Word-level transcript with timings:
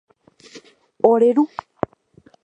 Ore 1.09 1.29
Ru 1.35 1.43